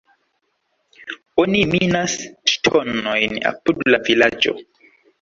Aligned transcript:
Oni 1.43 1.61
minas 1.75 2.17
ŝtonojn 2.55 3.39
apud 3.55 3.89
la 3.93 4.05
vilaĝo. 4.11 4.61